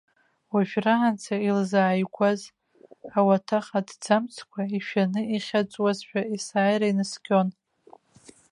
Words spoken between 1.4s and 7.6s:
илзааигәаз ауаҭах аҭӡамцқәа, ишәаны ихьаҵуазшәа есааира инаскьон.